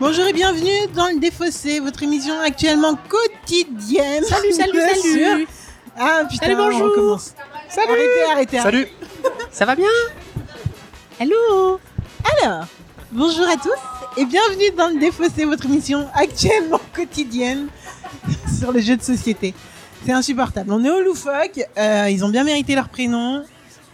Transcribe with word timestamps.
Bonjour 0.00 0.26
et 0.26 0.32
bienvenue 0.32 0.86
dans 0.94 1.08
le 1.08 1.18
Défaussé, 1.18 1.80
votre 1.80 2.04
émission 2.04 2.34
actuellement 2.40 2.96
quotidienne. 3.08 4.22
Salut, 4.22 4.52
salut, 4.52 4.80
salut. 5.02 5.48
Ah 5.98 6.22
putain, 6.30 6.46
Salut, 6.46 6.56
bonjour. 6.56 6.80
on 6.82 6.84
recommence. 6.90 7.34
Salut. 7.68 7.90
Arrêtez, 7.90 8.30
arrêtez. 8.30 8.58
Salut 8.60 8.88
Ça 9.50 9.64
va 9.66 9.74
bien? 9.74 9.88
Hello 11.18 11.80
Alors, 12.42 12.66
bonjour 13.10 13.48
à 13.48 13.56
tous 13.56 14.20
et 14.20 14.24
bienvenue 14.24 14.70
dans 14.76 14.86
le 14.86 15.00
Défaussé, 15.00 15.44
votre 15.44 15.66
émission 15.66 16.06
actuellement 16.14 16.80
quotidienne 16.94 17.66
sur 18.58 18.70
les 18.70 18.82
jeux 18.82 18.96
de 18.96 19.02
société. 19.02 19.52
C'est 20.06 20.12
insupportable. 20.12 20.72
On 20.72 20.84
est 20.84 20.90
au 20.90 21.00
loufoque, 21.00 21.60
euh, 21.76 22.08
ils 22.08 22.24
ont 22.24 22.28
bien 22.28 22.44
mérité 22.44 22.76
leur 22.76 22.88
prénom, 22.88 23.42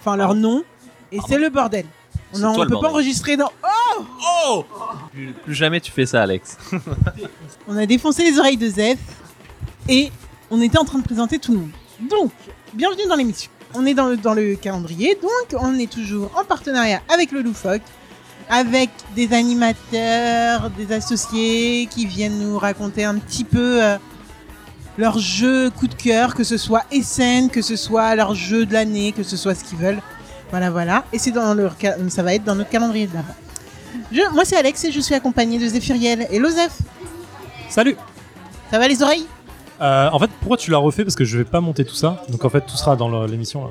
enfin 0.01 0.17
leur 0.17 0.35
nom, 0.35 0.65
et 1.11 1.19
c'est 1.27 1.39
le 1.39 1.49
bordel. 1.49 1.87
On 2.35 2.59
ne 2.59 2.65
peut 2.67 2.79
pas 2.79 2.91
enregistrer 2.91 3.39
dans... 3.39 3.51
Oh 4.47 4.65
plus, 5.15 5.55
jamais 5.55 5.81
tu 5.81 5.91
fais 5.91 6.07
ça, 6.07 6.23
Alex. 6.23 6.59
On 7.69 7.77
a 7.77 7.87
défoncé 7.87 8.25
les 8.25 8.39
oreilles 8.39 8.57
de 8.57 8.69
Zef 8.69 8.99
et 9.89 10.11
on 10.51 10.61
était 10.61 10.79
en 10.79 10.85
train 10.85 10.99
de 10.99 11.05
présenter 11.05 11.39
tout 11.39 11.53
le 11.53 11.59
monde. 11.59 11.71
Donc, 12.11 12.33
bienvenue 12.75 13.07
dans 13.09 13.17
l'émission. 13.17 13.51
On 13.75 13.87
est 13.87 13.95
dans 13.95 14.07
le, 14.07 14.55
calendrier, 14.55 15.19
donc 15.21 15.61
on 15.61 15.79
est 15.79 15.91
toujours 15.91 16.31
en 16.39 16.45
partenariat 16.45 17.01
avec 17.13 17.33
le 17.33 17.43
Loufoque, 17.43 17.83
avec 18.49 18.91
des 19.17 19.33
animateurs, 19.33 20.71
des 20.71 20.93
associés 20.93 21.87
qui 21.91 22.07
viennent 22.07 22.39
nous 22.39 22.59
raconter 22.59 23.05
un 23.05 23.17
petit 23.17 23.45
peu 23.45 23.83
euh, 23.83 23.97
leur 24.97 25.19
jeu 25.19 25.71
coup 25.71 25.89
de 25.89 25.95
cœur, 25.95 26.35
que 26.35 26.45
ce 26.45 26.57
soit 26.57 26.85
Essen, 26.93 27.51
que 27.51 27.63
ce 27.63 27.77
soit 27.77 28.15
leur 28.15 28.35
jeu 28.35 28.65
de 28.65 28.73
l'année, 28.73 29.13
que 29.13 29.23
ce 29.23 29.37
soit 29.37 29.55
ce 29.55 29.65
qu'ils 29.65 29.79
veulent. 29.79 30.03
Voilà, 30.51 30.71
voilà. 30.71 31.05
Et 31.13 31.19
c'est 31.19 31.33
dans 31.33 31.57
ça 32.09 32.23
va 32.23 32.35
être 32.35 32.45
dans 32.45 32.55
notre 32.55 32.71
calendrier 32.71 33.07
de 33.07 33.15
l'avant. 33.15 33.35
Je- 34.15 34.33
moi 34.33 34.45
c'est 34.45 34.57
Alex 34.57 34.85
et 34.85 34.93
je 34.93 35.01
suis 35.01 35.15
accompagné 35.15 35.59
de 35.59 35.67
Zéphiriel 35.67 36.27
et 36.31 36.39
Lozef. 36.39 36.79
Salut 37.69 37.97
Ça 38.71 38.79
va 38.79 38.87
les 38.89 39.03
oreilles? 39.03 39.27
Euh, 39.81 40.09
En 40.11 40.19
fait, 40.21 40.31
pourquoi 40.41 40.57
tu 40.57 40.71
l'as 40.71 40.79
refait? 40.79 41.05
Parce 41.05 41.17
que 41.17 41.25
je 41.25 41.37
vais 41.37 41.45
pas 41.45 41.61
monter 41.61 41.85
tout 41.85 41.95
ça. 41.97 42.23
Donc 42.29 42.45
en 42.45 42.49
fait, 42.49 42.61
tout 42.61 42.77
sera 42.77 42.95
dans 42.97 43.25
l'émission. 43.27 43.65
là. 43.65 43.71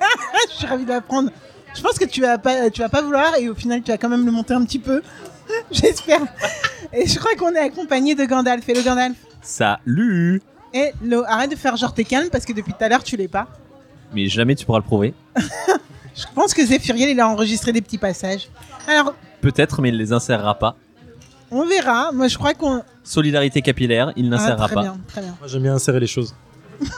Je 0.50 0.54
suis 0.58 0.66
ravi 0.66 0.84
d'apprendre. 0.84 1.30
Je 1.74 1.80
pense 1.80 1.98
que 1.98 2.04
tu 2.04 2.20
vas 2.20 2.36
pas, 2.38 2.70
tu 2.70 2.82
vas 2.82 2.88
pas 2.90 3.00
vouloir 3.02 3.34
et 3.38 3.48
au 3.48 3.54
final 3.54 3.82
tu 3.82 3.90
vas 3.90 3.96
quand 3.98 4.08
même 4.10 4.24
le 4.26 4.30
monter 4.32 4.52
un 4.54 4.64
petit 4.64 4.78
peu. 4.78 5.02
J'espère. 5.72 6.20
Et 6.92 7.06
je 7.08 7.18
crois 7.18 7.34
qu'on 7.36 7.52
est 7.54 7.58
accompagné 7.60 8.14
de 8.14 8.24
Gandalf. 8.26 8.68
Et 8.68 8.74
le 8.74 8.82
Gandalf. 8.82 9.16
Salut 9.40 10.42
Et 10.74 10.92
Lo, 11.02 11.24
arrête 11.26 11.50
de 11.50 11.56
faire 11.56 11.76
genre 11.76 11.94
t'es 11.94 12.04
calme 12.04 12.28
parce 12.30 12.44
que 12.44 12.52
depuis 12.52 12.72
tout 12.74 12.84
à 12.84 12.88
l'heure 12.88 13.02
tu 13.02 13.16
l'es 13.16 13.28
pas. 13.28 13.48
Mais 14.14 14.28
jamais 14.28 14.54
tu 14.54 14.64
pourras 14.66 14.78
le 14.78 14.84
prouver. 14.84 15.14
Je 16.16 16.22
pense 16.34 16.54
que 16.54 16.64
Zéphiriel 16.64 17.08
il 17.10 17.18
a 17.20 17.28
enregistré 17.28 17.72
des 17.72 17.80
petits 17.82 17.98
passages. 17.98 18.48
Alors 18.86 19.14
Peut-être, 19.44 19.82
mais 19.82 19.90
il 19.90 19.96
les 19.98 20.12
insérera 20.12 20.58
pas. 20.58 20.74
on 21.50 21.66
verra. 21.66 22.12
Moi 22.12 22.28
je 22.28 22.38
crois 22.38 22.54
qu'on. 22.54 22.82
Solidarité 23.02 23.60
capillaire, 23.60 24.12
il 24.16 24.26
Ah, 24.26 24.28
n'insérera 24.30 24.66
très 24.66 24.74
pas. 24.74 24.82
bien, 24.82 24.96
très 25.06 25.20
bien. 25.20 25.36
Moi, 25.38 25.46
j'aime 25.48 25.62
bien 25.62 25.74
insérer 25.74 26.00
les 26.00 26.06
choses. 26.06 26.34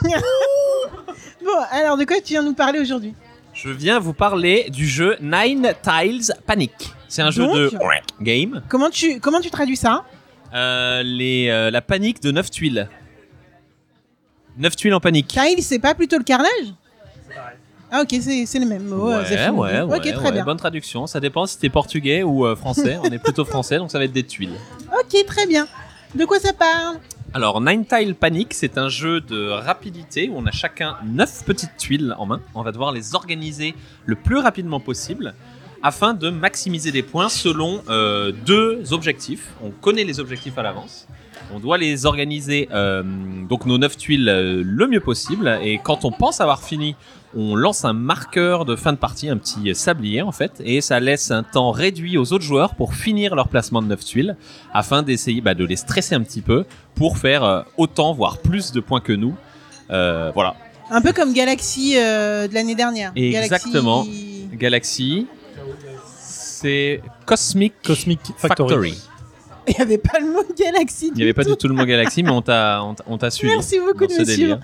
Bon, 1.43 1.63
alors 1.71 1.97
de 1.97 2.03
quoi 2.03 2.17
tu 2.17 2.33
viens 2.33 2.43
nous 2.43 2.53
parler 2.53 2.79
aujourd'hui? 2.79 3.13
Je 3.53 3.69
viens 3.69 3.99
vous 3.99 4.13
parler 4.13 4.69
du 4.69 4.85
jeu 4.85 5.15
Nine 5.21 5.73
Tiles 5.81 6.33
Panic. 6.45 6.73
C'est 7.07 7.21
un 7.21 7.31
jeu 7.31 7.45
Donc 7.45 7.55
de 7.55 7.71
game. 8.21 8.61
Comment 8.67 8.89
tu, 8.89 9.19
comment 9.21 9.39
tu 9.39 9.49
traduis 9.49 9.77
ça? 9.77 10.03
Euh, 10.53 11.03
les, 11.03 11.47
euh, 11.49 11.71
la 11.71 11.81
panique 11.81 12.21
de 12.21 12.31
9 12.31 12.51
tuiles. 12.51 12.89
9 14.57 14.75
tuiles 14.75 14.93
en 14.93 14.99
panique. 14.99 15.27
Kyle, 15.27 15.61
c'est 15.63 15.79
pas 15.79 15.95
plutôt 15.95 16.17
le 16.17 16.23
carnage? 16.25 16.73
Ah 17.91 18.01
ok, 18.01 18.15
c'est 18.21 18.59
mêmes 18.59 18.83
mots. 18.85 19.09
euh, 19.09 19.23
ouais, 19.23 19.29
ouais, 19.49 19.71
dit. 19.71 19.89
ouais, 19.89 19.97
Ok, 19.97 20.01
très 20.13 20.25
ouais, 20.25 20.31
bien. 20.31 20.43
Bonne 20.43 20.57
traduction. 20.57 21.07
Ça 21.07 21.19
dépend 21.19 21.45
si 21.45 21.57
t'es 21.57 21.69
portugais 21.69 22.23
ou 22.23 22.45
euh, 22.45 22.55
français. 22.55 22.97
On 23.01 23.05
est 23.09 23.19
plutôt 23.19 23.45
français, 23.45 23.77
donc 23.77 23.91
ça 23.91 23.97
va 23.97 24.05
être 24.05 24.11
des 24.11 24.23
tuiles. 24.25 24.55
Ok, 24.99 25.25
très 25.25 25.45
bien. 25.47 25.67
De 26.15 26.25
quoi 26.25 26.39
ça 26.39 26.53
parle? 26.53 26.97
Alors, 27.33 27.61
Nine 27.61 27.85
Tile 27.85 28.15
Panic, 28.15 28.53
c'est 28.53 28.77
un 28.77 28.89
jeu 28.89 29.21
de 29.21 29.49
rapidité 29.49 30.29
où 30.29 30.37
on 30.37 30.45
a 30.45 30.51
chacun 30.51 30.95
9 31.05 31.43
petites 31.45 31.77
tuiles 31.77 32.15
en 32.17 32.25
main. 32.25 32.41
On 32.55 32.61
va 32.63 32.71
devoir 32.71 32.91
les 32.91 33.15
organiser 33.15 33.75
le 34.05 34.15
plus 34.15 34.37
rapidement 34.37 34.79
possible 34.79 35.33
afin 35.83 36.13
de 36.13 36.29
maximiser 36.29 36.91
des 36.91 37.03
points 37.03 37.29
selon 37.29 37.83
euh, 37.89 38.31
deux 38.45 38.93
objectifs. 38.93 39.49
On 39.63 39.69
connaît 39.69 40.03
les 40.05 40.19
objectifs 40.19 40.57
à 40.57 40.63
l'avance. 40.63 41.07
On 41.53 41.59
doit 41.59 41.77
les 41.77 42.05
organiser, 42.05 42.67
euh, 42.73 43.03
donc 43.47 43.65
nos 43.65 43.77
9 43.77 43.95
tuiles, 43.97 44.27
euh, 44.27 44.61
le 44.65 44.87
mieux 44.87 44.99
possible. 44.99 45.59
Et 45.63 45.79
quand 45.81 46.03
on 46.05 46.11
pense 46.11 46.41
avoir 46.41 46.61
fini, 46.61 46.95
on 47.35 47.55
lance 47.55 47.85
un 47.85 47.93
marqueur 47.93 48.65
de 48.65 48.75
fin 48.75 48.91
de 48.93 48.97
partie, 48.97 49.29
un 49.29 49.37
petit 49.37 49.73
sablier 49.75 50.21
en 50.21 50.31
fait, 50.31 50.61
et 50.63 50.81
ça 50.81 50.99
laisse 50.99 51.31
un 51.31 51.43
temps 51.43 51.71
réduit 51.71 52.17
aux 52.17 52.33
autres 52.33 52.43
joueurs 52.43 52.75
pour 52.75 52.93
finir 52.95 53.35
leur 53.35 53.47
placement 53.47 53.81
de 53.81 53.87
9 53.87 54.03
tuiles, 54.03 54.35
afin 54.73 55.03
d'essayer 55.03 55.39
bah, 55.41 55.53
de 55.53 55.63
les 55.65 55.75
stresser 55.77 56.15
un 56.15 56.21
petit 56.21 56.41
peu 56.41 56.65
pour 56.95 57.17
faire 57.17 57.43
euh, 57.43 57.61
autant, 57.77 58.13
voire 58.13 58.39
plus 58.39 58.71
de 58.71 58.79
points 58.79 59.01
que 59.01 59.13
nous. 59.13 59.35
Euh, 59.89 60.31
voilà. 60.33 60.55
Un 60.89 61.01
peu 61.01 61.13
comme 61.13 61.33
Galaxy 61.33 61.93
euh, 61.97 62.47
de 62.47 62.53
l'année 62.53 62.75
dernière. 62.75 63.11
Exactement. 63.15 64.03
Galaxy- 64.53 64.57
Galaxy, 64.57 65.27
c'est 66.19 67.01
Cosmic, 67.25 67.73
Cosmic 67.85 68.19
Factory. 68.37 68.91
Factory. 68.91 68.97
Il 69.67 69.75
n'y 69.75 69.81
avait 69.81 69.97
pas 69.97 70.19
le 70.19 70.27
mot 70.31 70.43
Galaxy. 70.57 71.07
Il 71.09 71.17
n'y 71.17 71.23
avait 71.23 71.33
pas 71.33 71.43
du 71.43 71.55
tout 71.55 71.67
le 71.67 71.73
mot 71.73 71.85
Galaxy, 71.85 72.23
mais 72.23 72.31
on 72.31 72.41
t'a 72.41 72.81
on 73.05 73.29
suivi. 73.29 73.53
Merci 73.53 73.79
beaucoup 73.79 74.07
de 74.07 74.13
me 74.13 74.25
suivre. 74.25 74.59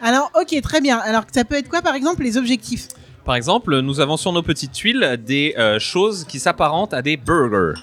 Alors, 0.00 0.30
ok, 0.40 0.60
très 0.62 0.80
bien. 0.80 0.98
Alors, 0.98 1.22
ça 1.32 1.44
peut 1.44 1.56
être 1.56 1.68
quoi, 1.68 1.80
par 1.82 1.94
exemple, 1.94 2.22
les 2.22 2.36
objectifs? 2.36 2.88
Par 3.24 3.36
exemple, 3.36 3.78
nous 3.80 4.00
avons 4.00 4.16
sur 4.16 4.32
nos 4.32 4.42
petites 4.42 4.72
tuiles 4.72 5.20
des 5.24 5.54
euh, 5.56 5.78
choses 5.78 6.24
qui 6.24 6.40
s'apparentent 6.40 6.92
à 6.92 7.02
des 7.02 7.16
burgers. 7.16 7.78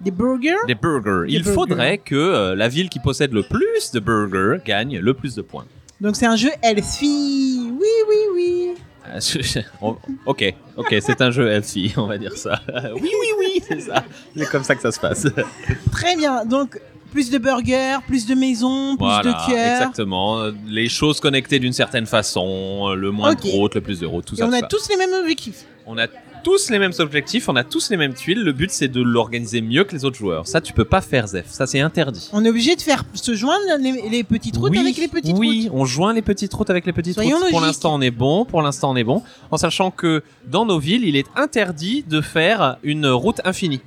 Des 0.00 0.10
burgers? 0.10 0.54
Des 0.66 0.74
burgers. 0.74 1.26
Des 1.26 1.34
Il 1.34 1.42
burgers. 1.42 1.54
faudrait 1.54 1.98
que 1.98 2.14
euh, 2.14 2.54
la 2.54 2.68
ville 2.68 2.88
qui 2.88 3.00
possède 3.00 3.32
le 3.32 3.42
plus 3.42 3.90
de 3.92 4.00
burgers 4.00 4.62
gagne 4.64 4.98
le 4.98 5.12
plus 5.12 5.34
de 5.34 5.42
points. 5.42 5.66
Donc, 6.00 6.16
c'est 6.16 6.26
un 6.26 6.36
jeu 6.36 6.50
healthy. 6.62 7.70
Oui, 7.70 7.86
oui, 8.08 8.16
oui. 8.34 8.67
Ok, 10.26 10.54
ok, 10.76 10.96
c'est 11.00 11.20
un 11.20 11.30
jeu 11.30 11.48
healthy, 11.50 11.92
on 11.96 12.06
va 12.06 12.18
dire 12.18 12.36
ça. 12.36 12.60
oui, 12.94 13.00
oui, 13.02 13.28
oui, 13.38 13.62
c'est 13.66 13.80
ça. 13.80 14.04
C'est 14.36 14.48
comme 14.50 14.64
ça 14.64 14.74
que 14.74 14.82
ça 14.82 14.92
se 14.92 15.00
passe. 15.00 15.26
Très 15.92 16.16
bien. 16.16 16.44
Donc, 16.44 16.80
plus 17.12 17.30
de 17.30 17.38
burgers, 17.38 17.98
plus 18.06 18.26
de 18.26 18.34
maisons, 18.34 18.96
plus 18.96 19.06
voilà, 19.06 19.22
de 19.22 19.50
cœurs. 19.50 19.76
exactement. 19.76 20.50
Les 20.66 20.88
choses 20.88 21.20
connectées 21.20 21.58
d'une 21.58 21.72
certaine 21.72 22.06
façon, 22.06 22.94
le 22.94 23.10
moins 23.10 23.34
de 23.34 23.40
routes, 23.50 23.74
le 23.76 23.80
plus 23.80 24.00
de 24.00 24.06
routes, 24.06 24.26
tout 24.26 24.34
Et 24.34 24.38
ça. 24.38 24.46
on 24.46 24.52
a 24.52 24.62
tous 24.62 24.88
les 24.90 24.96
mêmes 24.96 25.14
objectifs. 25.20 25.64
On 25.86 25.96
a 25.98 26.06
tous 26.48 26.70
les 26.70 26.78
mêmes 26.78 26.94
objectifs, 26.98 27.46
on 27.50 27.56
a 27.56 27.64
tous 27.64 27.90
les 27.90 27.98
mêmes 27.98 28.14
tuiles. 28.14 28.42
Le 28.42 28.52
but, 28.52 28.70
c'est 28.70 28.88
de 28.88 29.02
l'organiser 29.02 29.60
mieux 29.60 29.84
que 29.84 29.94
les 29.94 30.06
autres 30.06 30.16
joueurs. 30.16 30.46
Ça, 30.46 30.62
tu 30.62 30.72
peux 30.72 30.86
pas 30.86 31.02
faire, 31.02 31.26
Zef. 31.26 31.46
Ça, 31.50 31.66
c'est 31.66 31.80
interdit. 31.80 32.30
On 32.32 32.42
est 32.42 32.48
obligé 32.48 32.74
de 32.74 32.80
faire 32.80 33.04
se 33.12 33.34
joindre 33.34 33.62
les, 33.78 34.08
les 34.08 34.24
petites 34.24 34.56
routes 34.56 34.70
oui, 34.70 34.78
avec 34.78 34.96
les 34.96 35.08
petites 35.08 35.36
oui, 35.36 35.68
routes. 35.68 35.78
on 35.78 35.84
joint 35.84 36.14
les 36.14 36.22
petites 36.22 36.54
routes 36.54 36.70
avec 36.70 36.86
les 36.86 36.94
petites 36.94 37.14
Soyons 37.14 37.36
routes. 37.36 37.50
Pour 37.50 37.60
l'instant, 37.60 37.94
on 37.94 38.00
est 38.00 38.10
bon. 38.10 38.46
Pour 38.46 38.62
l'instant, 38.62 38.90
on 38.92 38.96
est 38.96 39.04
bon. 39.04 39.22
En 39.50 39.58
sachant 39.58 39.90
que 39.90 40.22
dans 40.46 40.64
nos 40.64 40.78
villes, 40.78 41.04
il 41.04 41.16
est 41.16 41.26
interdit 41.36 42.02
de 42.08 42.22
faire 42.22 42.78
une 42.82 43.08
route 43.08 43.42
infinie. 43.44 43.82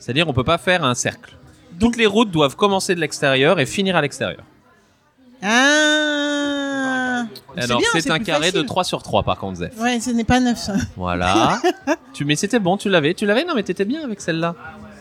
C'est-à-dire, 0.00 0.28
on 0.28 0.32
peut 0.32 0.42
pas 0.42 0.58
faire 0.58 0.82
un 0.82 0.94
cercle. 0.94 1.36
Toutes 1.78 1.96
les 1.96 2.06
routes 2.06 2.32
doivent 2.32 2.56
commencer 2.56 2.96
de 2.96 3.00
l'extérieur 3.00 3.60
et 3.60 3.66
finir 3.66 3.94
à 3.94 4.02
l'extérieur. 4.02 4.42
Ah 5.42 6.59
Alors, 7.56 7.80
c'est 7.92 8.10
un 8.10 8.18
carré 8.18 8.48
de 8.50 8.56
facile. 8.56 8.66
3 8.66 8.84
sur 8.84 9.02
3, 9.02 9.22
par 9.22 9.38
contre, 9.38 9.58
Zef. 9.58 9.72
Ouais, 9.80 10.00
ce 10.00 10.10
n'est 10.10 10.24
pas 10.24 10.40
neuf, 10.40 10.58
ça. 10.58 10.74
Voilà. 10.96 11.60
tu, 12.14 12.24
mais 12.24 12.36
c'était 12.36 12.58
bon, 12.58 12.76
tu 12.76 12.88
l'avais. 12.88 13.14
Tu 13.14 13.26
l'avais? 13.26 13.44
Non, 13.44 13.54
mais 13.54 13.62
t'étais 13.62 13.84
bien 13.84 14.02
avec 14.04 14.20
celle-là. 14.20 14.54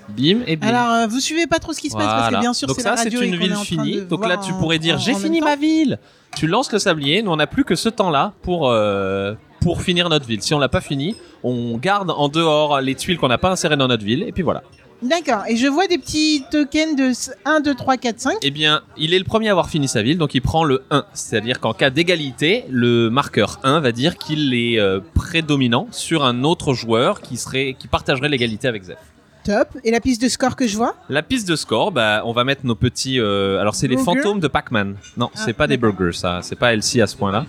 Bim 0.10 0.40
et 0.48 0.56
bim. 0.56 0.68
Alors, 0.68 0.92
euh, 0.94 1.08
vous 1.08 1.20
suivez 1.20 1.46
pas 1.46 1.60
trop 1.60 1.72
ce 1.72 1.80
qui 1.80 1.90
se 1.90 1.96
passe 1.96 2.06
parce 2.06 2.34
que 2.36 2.40
bien 2.40 2.54
sûr, 2.54 2.68
Donc 2.68 2.78
c'est 2.78 2.82
ça, 2.82 2.92
la 2.92 2.98
c'est 2.98 3.04
radio 3.06 3.22
et 3.22 3.26
une 3.28 3.38
qu'on 3.38 3.44
est 3.44 3.48
ville 3.48 3.56
finie. 3.58 4.02
Donc 4.02 4.28
là, 4.28 4.38
tu 4.38 4.52
en- 4.52 4.58
pourrais 4.58 4.80
dire 4.80 4.98
j'ai 4.98 5.14
fini 5.14 5.40
ma 5.40 5.56
ville. 5.56 6.00
Tu 6.36 6.48
lances 6.48 6.72
le 6.72 6.80
sablier. 6.80 7.22
Nous, 7.22 7.32
on 7.32 7.36
n'a 7.36 7.48
plus 7.48 7.64
que 7.64 7.76
ce 7.76 7.90
temps-là 7.90 8.34
pour 8.42 8.70
euh, 8.72 9.36
pour 9.62 9.82
finir 9.84 10.10
notre 10.10 10.26
ville. 10.26 10.42
Si 10.42 10.54
on 10.54 10.60
l'a 10.60 10.70
pas 10.70 10.82
fini, 10.82 11.16
on 11.44 11.78
garde 11.78 12.10
en 12.10 12.28
dehors 12.28 12.82
les 12.82 12.96
tuiles 12.96 13.18
qu'on 13.20 13.28
n'a 13.28 13.38
pas 13.38 13.50
insérées 13.52 13.78
dans 13.78 13.88
notre 13.88 14.04
ville. 14.04 14.24
Et 14.24 14.32
puis 14.32 14.42
voilà. 14.42 14.64
D'accord. 15.02 15.44
Et 15.48 15.56
je 15.56 15.68
vois 15.68 15.88
des 15.88 15.98
petits 15.98 16.44
tokens 16.52 16.96
de 16.96 17.12
1, 17.46 17.62
2, 17.62 17.74
3, 17.76 17.98
4, 17.98 18.20
5. 18.20 18.34
Eh 18.42 18.52
bien, 18.52 18.82
il 18.98 19.14
est 19.14 19.20
le 19.20 19.24
premier 19.24 19.48
à 19.48 19.52
avoir 19.52 19.70
fini 19.70 19.88
sa 19.88 20.02
ville, 20.02 20.18
donc 20.18 20.36
il 20.36 20.42
prend 20.42 20.64
le 20.66 20.84
1. 20.92 21.06
C'est-à-dire 21.14 21.60
qu'en 21.62 21.74
cas 21.74 21.90
d'égalité, 21.90 22.66
le 22.70 23.10
marqueur 23.10 23.60
1 23.64 23.80
va 23.80 23.92
dire 23.94 24.18
qu'il 24.18 24.54
est 24.54 24.78
euh, 24.80 25.00
prédominant 25.14 25.88
sur 25.92 26.26
un 26.26 26.44
autre 26.44 26.74
joueur 26.74 27.22
qui 27.22 27.38
serait 27.38 27.76
qui 27.80 27.88
partagerait 27.88 28.30
l'égalité 28.30 28.68
avec 28.68 28.84
Zef. 28.84 28.98
Top. 29.46 29.70
Et 29.86 29.92
la 29.92 30.02
piste 30.02 30.22
de 30.22 30.28
score 30.28 30.58
que 30.58 30.68
je 30.68 30.76
vois? 30.76 30.96
La 31.08 31.24
piste 31.24 31.48
de 31.48 31.56
score, 31.56 31.92
bah, 31.94 32.22
on 32.26 32.34
va 32.34 32.44
mettre 32.44 32.66
nos 32.66 32.76
petits. 32.76 33.20
euh, 33.22 33.60
alors, 33.62 33.74
c'est 33.76 33.88
les 33.88 33.96
fantômes 33.98 34.42
de 34.42 34.48
Pac-Man. 34.50 34.96
Non, 35.16 35.30
Ah, 35.34 35.42
c'est 35.46 35.54
pas 35.54 35.66
des 35.68 35.78
burgers, 35.78 36.12
ça. 36.14 36.40
C'est 36.44 36.58
pas 36.58 36.74
LC 36.76 37.00
à 37.02 37.08
ce 37.08 37.16
point-là. 37.16 37.46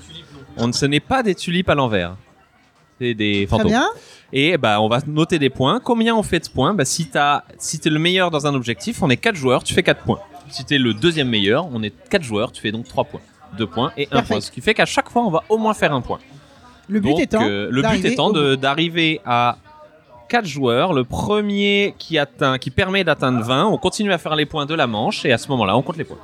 On 0.56 0.72
ce 0.72 0.86
n'est 0.86 1.00
pas 1.00 1.22
des 1.24 1.34
tulipes 1.34 1.68
à 1.68 1.74
l'envers. 1.74 2.14
C'est 3.00 3.14
des 3.14 3.46
Très 3.46 3.56
fantômes. 3.56 3.68
bien. 3.68 3.86
Et 4.32 4.56
bah, 4.58 4.80
on 4.80 4.88
va 4.88 4.98
noter 5.06 5.38
des 5.38 5.48
points. 5.50 5.80
Combien 5.82 6.14
on 6.14 6.22
fait 6.22 6.38
de 6.40 6.48
points? 6.52 6.74
Bah, 6.74 6.84
Si 6.84 7.06
t'as, 7.06 7.42
si 7.58 7.78
t'es 7.80 7.88
le 7.90 7.98
meilleur 7.98 8.30
dans 8.30 8.46
un 8.46 8.54
objectif, 8.54 9.02
on 9.02 9.08
est 9.10 9.16
4 9.16 9.34
joueurs, 9.36 9.64
tu 9.64 9.72
fais 9.74 9.82
4 9.82 10.02
points. 10.02 10.20
Si 10.50 10.64
t'es 10.64 10.78
le 10.78 10.92
deuxième 10.94 11.28
meilleur, 11.28 11.66
on 11.72 11.82
est 11.82 11.94
4 12.10 12.22
joueurs, 12.22 12.52
tu 12.52 12.60
fais 12.60 12.72
donc 12.72 12.86
3 12.86 13.04
points. 13.04 13.20
2 13.56 13.66
points 13.66 13.90
et 13.96 14.06
1 14.06 14.10
Parfait. 14.10 14.26
point. 14.34 14.40
Ce 14.40 14.50
qui 14.50 14.60
fait 14.60 14.74
qu'à 14.74 14.84
chaque 14.86 15.08
fois, 15.10 15.22
on 15.22 15.30
va 15.30 15.42
au 15.48 15.56
moins 15.58 15.74
faire 15.74 15.92
un 15.94 16.00
point. 16.02 16.18
Le 16.88 17.00
but 17.00 17.10
Donc, 17.10 17.20
étant. 17.20 17.42
euh, 17.42 17.68
le 17.70 17.82
but 17.82 18.04
étant 18.04 18.30
de- 18.30 18.54
d'arriver 18.54 19.20
à 19.24 19.56
4 20.28 20.46
joueurs. 20.46 20.92
Le 20.92 21.04
premier 21.04 21.94
qui 21.98 22.18
atteint, 22.18 22.58
qui 22.58 22.70
permet 22.70 23.02
d'atteindre 23.02 23.42
20, 23.42 23.66
on 23.66 23.78
continue 23.78 24.12
à 24.12 24.18
faire 24.18 24.36
les 24.36 24.46
points 24.46 24.66
de 24.66 24.74
la 24.74 24.86
manche 24.86 25.24
et 25.24 25.32
à 25.32 25.38
ce 25.38 25.48
moment-là, 25.48 25.76
on 25.76 25.82
compte 25.82 25.96
les 25.96 26.04
points. 26.04 26.18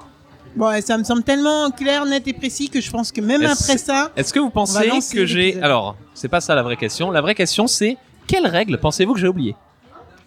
Bon, 0.56 0.68
ouais, 0.68 0.80
ça 0.80 0.96
me 0.96 1.04
semble 1.04 1.22
tellement 1.22 1.70
clair, 1.70 2.06
net 2.06 2.26
et 2.26 2.32
précis 2.32 2.70
que 2.70 2.80
je 2.80 2.90
pense 2.90 3.12
que 3.12 3.20
même 3.20 3.42
Est-ce- 3.42 3.62
après 3.64 3.78
ça, 3.78 4.10
Est-ce 4.16 4.32
que 4.32 4.38
vous 4.40 4.48
pensez 4.50 4.88
que 5.12 5.26
j'ai 5.26 5.60
alors 5.62 5.96
c'est 6.14 6.28
pas 6.28 6.40
ça 6.40 6.54
la 6.54 6.62
vraie 6.62 6.76
question. 6.78 7.10
La 7.10 7.20
vraie 7.20 7.34
question 7.34 7.66
c'est 7.66 7.96
quelles 8.26 8.46
règles 8.46 8.78
pensez-vous 8.78 9.12
que 9.14 9.20
j'ai 9.20 9.28
oubliées 9.28 9.54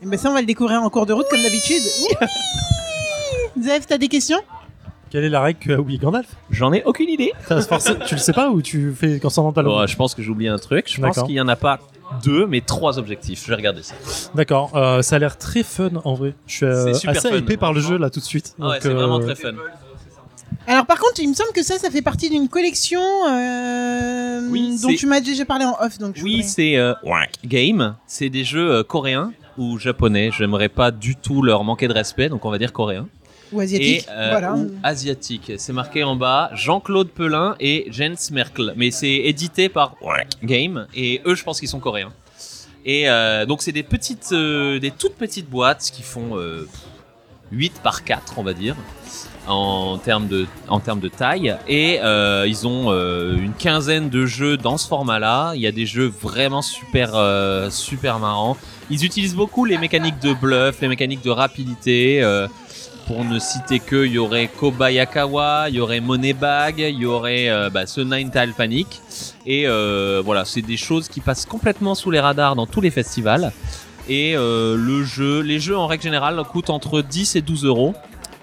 eh 0.01 0.05
ben 0.05 0.17
ça 0.17 0.29
on 0.29 0.33
va 0.33 0.39
le 0.39 0.45
découvrir 0.47 0.81
en 0.81 0.89
cours 0.89 1.05
de 1.05 1.11
route 1.13 1.25
comme 1.29 1.41
d'habitude. 1.41 1.81
Zef, 3.61 3.87
t'as 3.87 3.97
des 3.97 4.07
questions? 4.07 4.39
Quelle 5.09 5.23
est 5.25 5.29
la 5.29 5.41
règle 5.41 5.59
que 5.59 5.71
a 5.73 5.79
oublié 5.79 5.97
Gandalf? 5.99 6.27
J'en 6.51 6.71
ai 6.71 6.83
aucune 6.85 7.09
idée. 7.09 7.33
Forcé- 7.49 7.97
Tu 8.05 8.13
le 8.15 8.21
sais 8.21 8.31
pas 8.31 8.49
ou 8.51 8.61
tu 8.61 8.93
fais 8.93 9.19
quand 9.19 9.29
ça 9.29 9.41
rentre 9.41 9.61
Bon, 9.63 9.85
je 9.87 9.95
pense 9.95 10.13
que 10.15 10.21
j'ai 10.21 10.29
oublié 10.29 10.49
un 10.49 10.57
truc. 10.59 10.85
Je 10.87 11.01
pense 11.01 11.15
D'accord. 11.15 11.25
qu'il 11.27 11.35
y 11.35 11.41
en 11.41 11.47
a 11.47 11.55
pas 11.55 11.79
deux, 12.23 12.45
mais 12.45 12.61
trois 12.61 12.97
objectifs. 12.99 13.41
Je 13.43 13.49
vais 13.49 13.55
regarder 13.55 13.81
ça. 13.83 13.95
D'accord, 14.35 14.71
euh, 14.77 15.01
ça 15.01 15.15
a 15.15 15.19
l'air 15.19 15.37
très 15.37 15.63
fun 15.63 15.89
en 16.05 16.13
vrai. 16.13 16.35
Je 16.47 16.55
suis 16.57 16.65
euh, 16.65 16.85
C'est 16.93 16.99
super 16.99 17.17
assez 17.17 17.29
fun. 17.29 17.35
hypé 17.37 17.57
par 17.57 17.73
le 17.73 17.81
jeu 17.81 17.97
là 17.97 18.09
tout 18.11 18.19
de 18.19 18.25
suite. 18.25 18.55
Ah 18.61 18.67
ouais, 18.67 18.73
Donc, 18.75 18.81
c'est 18.83 18.93
vraiment 18.93 19.17
euh, 19.19 19.25
très 19.25 19.35
fun. 19.35 19.53
Alors 20.69 20.85
par 20.85 20.99
contre, 20.99 21.19
il 21.19 21.27
me 21.27 21.33
semble 21.33 21.51
que 21.51 21.63
ça, 21.63 21.77
ça 21.77 21.89
fait 21.89 22.01
partie 22.01 22.29
d'une 22.29 22.47
collection 22.47 23.01
euh, 23.27 24.47
Oui, 24.49 24.77
dont 24.81 24.93
tu 24.93 25.07
m'as 25.07 25.19
déjà 25.19 25.43
parlé 25.43 25.65
en 25.65 25.75
off. 25.81 25.97
Donc 25.97 26.15
je 26.15 26.23
Oui, 26.23 26.43
c'est 26.43 26.77
euh, 26.77 26.93
Game. 27.43 27.95
C'est 28.07 28.29
des 28.29 28.43
jeux 28.43 28.71
euh, 28.71 28.83
coréens 28.83 29.33
ou 29.57 29.77
japonais. 29.79 30.29
J'aimerais 30.37 30.69
pas 30.69 30.91
du 30.91 31.15
tout 31.15 31.41
leur 31.41 31.63
manquer 31.63 31.87
de 31.87 31.93
respect, 31.93 32.29
donc 32.29 32.45
on 32.45 32.51
va 32.51 32.57
dire 32.57 32.71
coréen. 32.71 33.07
ou 33.51 33.59
asiatique. 33.59 34.05
Et 34.07 34.11
euh, 34.11 34.29
voilà. 34.29 34.53
ou 34.53 34.69
asiatique. 34.83 35.53
C'est 35.57 35.73
marqué 35.73 36.03
en 36.03 36.15
bas 36.15 36.51
Jean-Claude 36.53 37.09
Pelin 37.09 37.55
et 37.59 37.87
Jens 37.89 38.31
Merkel. 38.31 38.73
Mais 38.77 38.91
c'est 38.91 39.11
édité 39.11 39.69
par 39.69 39.95
Game 40.43 40.87
et 40.93 41.21
eux, 41.25 41.35
je 41.35 41.43
pense 41.43 41.59
qu'ils 41.59 41.69
sont 41.69 41.79
coréens. 41.79 42.13
Et 42.85 43.09
euh, 43.09 43.45
donc 43.45 43.61
c'est 43.61 43.71
des 43.71 43.83
petites, 43.83 44.31
euh, 44.31 44.79
des 44.79 44.91
toutes 44.91 45.15
petites 45.15 45.49
boîtes 45.49 45.91
qui 45.93 46.01
font 46.01 46.37
euh, 46.37 46.67
8 47.51 47.81
par 47.83 48.03
4, 48.03 48.35
on 48.37 48.43
va 48.43 48.53
dire, 48.53 48.75
en 49.49 49.97
termes 49.97 50.27
de, 50.27 50.45
en 50.67 50.79
termes 50.79 50.99
de 50.99 51.09
taille. 51.09 51.55
Et 51.67 51.99
euh, 52.01 52.45
ils 52.47 52.67
ont 52.67 52.91
euh, 52.91 53.35
une 53.35 53.53
quinzaine 53.53 54.09
de 54.09 54.25
jeux 54.25 54.57
dans 54.57 54.77
ce 54.77 54.87
format-là. 54.87 55.53
Il 55.55 55.61
y 55.61 55.67
a 55.67 55.71
des 55.71 55.85
jeux 55.85 56.11
vraiment 56.21 56.61
super, 56.61 57.11
euh, 57.15 57.69
super 57.69 58.19
marrants. 58.19 58.57
Ils 58.89 59.03
utilisent 59.03 59.35
beaucoup 59.35 59.65
les 59.65 59.77
mécaniques 59.77 60.19
de 60.19 60.33
bluff, 60.33 60.79
les 60.81 60.87
mécaniques 60.87 61.23
de 61.23 61.31
rapidité. 61.31 62.23
pour 63.07 63.25
ne 63.25 63.39
citer 63.39 63.79
que, 63.79 64.05
il 64.05 64.11
y 64.11 64.17
aurait 64.19 64.47
Kobayakawa, 64.47 65.69
il 65.69 65.75
y 65.75 65.79
aurait 65.79 65.99
Moneybag, 65.99 66.77
il 66.77 66.99
y 66.99 67.05
aurait 67.07 67.49
bah, 67.71 67.87
ce 67.87 68.01
Nine 68.01 68.29
Tile 68.29 68.53
Panic. 68.55 69.01
Et 69.47 69.65
voilà, 70.23 70.45
c'est 70.45 70.61
des 70.61 70.77
choses 70.77 71.07
qui 71.07 71.19
passent 71.19 71.45
complètement 71.45 71.95
sous 71.95 72.11
les 72.11 72.19
radars 72.19 72.55
dans 72.55 72.67
tous 72.67 72.81
les 72.81 72.91
festivals. 72.91 73.51
Et 74.07 74.33
le 74.35 75.03
jeu, 75.03 75.41
les 75.41 75.59
jeux 75.59 75.77
en 75.77 75.85
règle 75.85 76.03
générale 76.03 76.41
coûtent 76.51 76.71
entre 76.71 77.01
10 77.01 77.35
et 77.35 77.41
12 77.41 77.65
euros. 77.65 77.93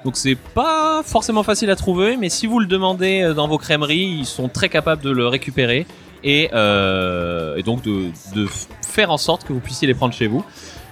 Donc 0.06 0.16
c'est 0.16 0.36
pas 0.36 1.02
forcément 1.04 1.42
facile 1.42 1.68
à 1.68 1.74
trouver, 1.74 2.16
mais 2.16 2.28
si 2.28 2.46
vous 2.46 2.60
le 2.60 2.66
demandez 2.66 3.22
euh, 3.22 3.34
dans 3.34 3.48
vos 3.48 3.58
crèmeries, 3.58 4.18
ils 4.20 4.24
sont 4.24 4.48
très 4.48 4.68
capables 4.68 5.02
de 5.02 5.10
le 5.10 5.26
récupérer 5.26 5.84
et, 6.22 6.48
euh, 6.52 7.56
et 7.56 7.64
donc 7.64 7.82
de, 7.82 8.12
faire 8.86 9.10
en 9.10 9.16
sorte 9.16 9.42
que 9.42 9.52
vous 9.52 9.58
puissiez 9.58 9.88
les 9.88 9.94
prendre 9.94 10.14
chez 10.14 10.28
vous. 10.28 10.44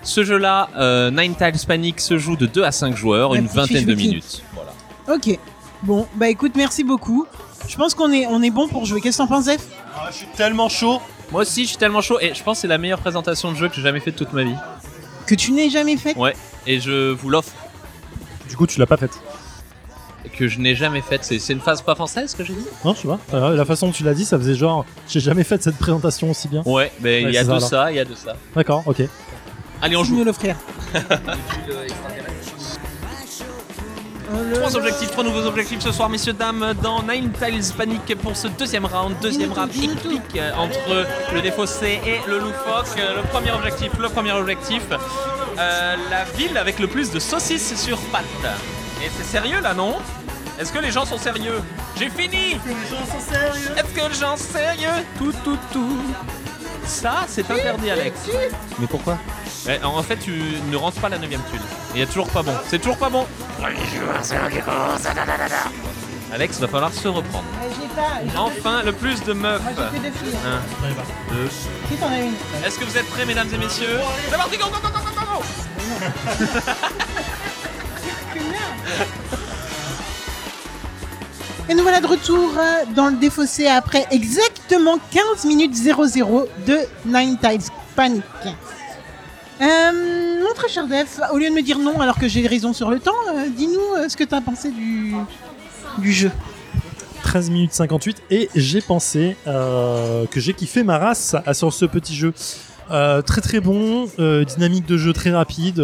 Ce 0.02 0.24
jeu-là, 0.24 0.68
euh, 0.76 1.12
Nine 1.12 1.36
Tiles 1.36 1.64
Panic, 1.64 2.00
se 2.00 2.18
joue 2.18 2.34
de 2.34 2.46
2 2.46 2.64
à 2.64 2.72
5 2.72 2.96
joueurs, 2.96 3.34
La 3.34 3.38
une 3.38 3.46
vingtaine 3.46 3.84
de 3.84 3.94
minutes. 3.94 4.42
Voilà. 4.52 4.72
Ok. 5.08 5.38
Bon, 5.84 6.08
bah 6.16 6.28
écoute, 6.28 6.54
merci 6.56 6.82
beaucoup. 6.82 7.28
Je 7.68 7.76
pense 7.76 7.94
qu'on 7.94 8.10
est, 8.10 8.26
on 8.26 8.42
est 8.42 8.50
bon 8.50 8.66
pour 8.66 8.84
jouer. 8.84 9.00
Qu'est-ce 9.00 9.18
que 9.18 9.22
t'en 9.22 9.28
penses, 9.28 9.44
Zef 9.44 9.64
Ah, 9.94 10.08
je 10.10 10.16
suis 10.16 10.26
tellement 10.36 10.68
chaud. 10.68 11.00
Moi 11.30 11.42
aussi, 11.42 11.62
je 11.62 11.68
suis 11.68 11.78
tellement 11.78 12.00
chaud 12.00 12.18
et 12.20 12.34
je 12.34 12.42
pense 12.42 12.56
que 12.56 12.62
c'est 12.62 12.66
la 12.66 12.78
meilleure 12.78 12.98
présentation 12.98 13.52
de 13.52 13.56
jeu 13.56 13.68
que 13.68 13.76
j'ai 13.76 13.82
jamais 13.82 14.00
fait 14.00 14.10
de 14.10 14.16
toute 14.16 14.32
ma 14.32 14.42
vie. 14.42 14.56
Que 15.28 15.36
tu 15.36 15.52
n'aies 15.52 15.70
jamais 15.70 15.96
fait? 15.96 16.16
Ouais, 16.18 16.34
et 16.66 16.80
je 16.80 17.12
vous 17.12 17.30
l'offre 17.30 17.52
Du 18.54 18.58
coup, 18.58 18.68
tu 18.68 18.78
l'as 18.78 18.86
pas 18.86 18.96
faite. 18.96 19.10
que 20.38 20.46
je 20.46 20.60
n'ai 20.60 20.76
jamais 20.76 21.00
faite. 21.00 21.24
C'est 21.24 21.40
c'est 21.40 21.54
une 21.54 21.58
phase 21.60 21.82
pas 21.82 21.96
française 21.96 22.36
que 22.36 22.44
j'ai 22.44 22.52
dit? 22.52 22.64
Non, 22.84 22.94
je 22.94 23.00
sais 23.00 23.08
pas. 23.08 23.18
Euh, 23.34 23.56
la 23.56 23.64
façon 23.64 23.86
dont 23.88 23.92
tu 23.92 24.04
l'as 24.04 24.14
dit, 24.14 24.24
ça 24.24 24.38
faisait 24.38 24.54
genre, 24.54 24.84
j'ai 25.08 25.18
jamais 25.18 25.42
fait 25.42 25.60
cette 25.60 25.76
présentation 25.76 26.30
aussi 26.30 26.46
bien. 26.46 26.62
Ouais, 26.64 26.92
mais 27.00 27.22
il 27.22 27.26
Ouais, 27.26 27.32
y 27.32 27.38
a 27.38 27.44
c'est 27.44 27.50
de 27.52 27.58
ça, 27.58 27.68
ça, 27.68 27.90
il 27.90 27.96
y 27.96 27.98
a 27.98 28.04
de 28.04 28.14
ça. 28.14 28.36
D'accord, 28.54 28.84
ok. 28.86 29.02
Allez, 29.82 29.96
on 29.96 30.02
Tu 30.02 30.10
joue. 30.10 30.18
nous 30.18 30.24
l'offrir. 30.24 30.54
Trois 34.54 34.76
objectifs, 34.76 35.10
trois 35.10 35.22
nouveaux 35.24 35.46
objectifs 35.46 35.80
ce 35.80 35.92
soir, 35.92 36.08
messieurs, 36.08 36.32
dames, 36.32 36.74
dans 36.82 37.02
Nine 37.02 37.30
Tiles 37.32 37.72
Panic 37.76 38.14
pour 38.22 38.36
ce 38.36 38.48
deuxième 38.48 38.86
round. 38.86 39.14
Deuxième 39.20 39.52
round 39.52 39.70
épique 39.70 40.20
euh, 40.36 40.50
entre 40.56 41.06
le 41.34 41.42
défaussé 41.42 42.00
et 42.06 42.18
le 42.28 42.38
loufoque. 42.38 42.98
Euh, 42.98 43.16
Le 43.16 43.22
premier 43.28 43.52
objectif, 43.52 43.90
le 43.98 44.08
premier 44.08 44.32
objectif, 44.32 44.82
euh, 45.58 45.96
la 46.10 46.24
ville 46.36 46.56
avec 46.58 46.78
le 46.78 46.86
plus 46.86 47.10
de 47.10 47.18
saucisses 47.18 47.74
sur 47.80 47.98
pattes. 48.12 48.24
Et 49.04 49.10
c'est 49.16 49.24
sérieux 49.24 49.60
là, 49.60 49.74
non? 49.74 49.96
Est-ce 50.58 50.72
que 50.72 50.78
les 50.78 50.92
gens 50.92 51.04
sont 51.04 51.18
sérieux? 51.18 51.60
J'ai 51.98 52.08
fini 52.10 52.52
Est-ce 52.52 52.58
que 53.94 54.08
les 54.08 54.14
gens 54.14 54.36
sont 54.36 54.52
sérieux? 54.52 55.04
Tout, 55.18 55.32
tout, 55.44 55.58
tout. 55.72 55.98
Ça, 56.86 57.24
c'est 57.28 57.50
interdit, 57.50 57.90
Alex. 57.90 58.18
Mais 58.78 58.86
pourquoi? 58.86 59.18
Eh, 59.68 59.82
En 59.82 60.02
fait, 60.02 60.16
tu 60.18 60.32
ne 60.70 60.76
rentres 60.76 61.00
pas 61.00 61.08
la 61.08 61.18
9ème 61.18 61.40
tuile. 61.50 61.60
Et 61.94 61.96
il 61.96 62.00
y 62.00 62.02
a 62.02 62.06
toujours 62.06 62.28
pas 62.28 62.42
bon. 62.42 62.54
C'est 62.68 62.78
toujours 62.78 62.98
pas 62.98 63.08
bon. 63.10 63.26
Alex, 66.34 66.58
va 66.58 66.66
falloir 66.66 66.92
se 66.92 67.06
reprendre. 67.06 67.44
j'ai 67.80 67.86
pas. 67.94 68.18
j'ai- 68.24 68.36
Enfin, 68.36 68.82
le 68.84 68.90
plus 68.92 69.22
de 69.22 69.32
meufs. 69.34 69.62
Moi, 69.62 69.70
j'ai 69.92 69.98
que 69.98 70.02
deux 70.04 70.10
filles. 70.10 70.34
Un, 70.44 70.58
deux. 71.32 71.48
Qui 71.88 71.94
t'en 71.96 72.08
as 72.08 72.18
une 72.18 72.32
Est-ce 72.66 72.76
que 72.76 72.84
vous 72.84 72.98
êtes 72.98 73.06
prêts, 73.08 73.24
mesdames 73.24 73.46
et 73.54 73.58
messieurs 73.58 74.00
C'est 74.30 74.36
parti, 74.36 74.56
go, 74.56 74.64
go, 74.64 74.70
go, 74.82 74.88
go. 74.88 74.94
Et 81.68 81.74
nous 81.74 81.82
voilà 81.82 82.00
de 82.00 82.06
retour 82.06 82.50
euh, 82.58 82.84
dans 82.94 83.06
le 83.08 83.16
défaussé 83.16 83.66
après 83.68 84.06
exactement 84.10 84.98
15 85.12 85.44
minutes 85.46 85.74
00 85.74 86.46
de 86.66 86.78
Nine 87.06 87.38
Tiles 87.40 87.60
Panic. 87.96 88.22
Euh, 89.62 90.42
mon 90.42 90.52
très 90.54 90.68
cher 90.68 90.86
Def, 90.86 91.20
au 91.32 91.38
lieu 91.38 91.48
de 91.48 91.54
me 91.54 91.62
dire 91.62 91.78
non 91.78 91.98
alors 92.00 92.18
que 92.18 92.28
j'ai 92.28 92.46
raison 92.46 92.72
sur 92.74 92.90
le 92.90 93.00
temps, 93.00 93.12
euh, 93.34 93.48
dis-nous 93.48 93.80
euh, 93.96 94.08
ce 94.10 94.16
que 94.16 94.24
t'as 94.24 94.42
pensé 94.42 94.70
du, 94.70 95.14
du 95.98 96.12
jeu. 96.12 96.30
13 97.22 97.50
minutes 97.50 97.72
58 97.72 98.22
et 98.30 98.48
j'ai 98.54 98.80
pensé 98.80 99.36
euh, 99.46 100.26
que 100.26 100.40
j'ai 100.40 100.52
kiffé 100.52 100.82
ma 100.84 100.98
race 100.98 101.34
sur 101.52 101.72
ce 101.72 101.84
petit 101.84 102.14
jeu. 102.14 102.32
Euh, 102.90 103.22
très 103.22 103.40
très 103.40 103.60
bon, 103.60 104.06
euh, 104.18 104.44
dynamique 104.44 104.86
de 104.86 104.96
jeu 104.98 105.12
très 105.12 105.30
rapide, 105.30 105.82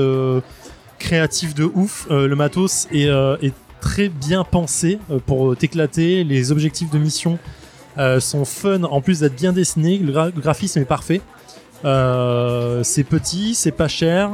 créatif 0.98 1.54
de 1.54 1.64
ouf. 1.64 2.06
Le 2.10 2.34
matos 2.34 2.86
est, 2.92 3.08
très 3.80 4.10
bien 4.10 4.44
pensé 4.44 4.98
pour 5.26 5.56
t'éclater. 5.56 6.22
Les 6.24 6.52
objectifs 6.52 6.90
de 6.90 6.98
mission 6.98 7.38
sont 8.18 8.44
fun 8.44 8.82
en 8.84 9.00
plus 9.00 9.20
d'être 9.20 9.34
bien 9.36 9.52
dessinés. 9.52 9.98
Le, 9.98 10.12
gra- 10.12 10.32
le 10.34 10.40
graphisme 10.40 10.78
est 10.80 10.84
parfait. 10.84 11.22
C'est 11.82 13.04
petit, 13.04 13.54
c'est 13.54 13.72
pas 13.72 13.88
cher, 13.88 14.30